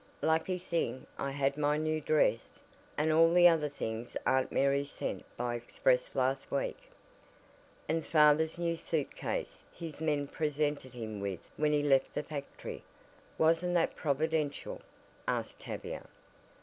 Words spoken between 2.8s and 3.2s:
and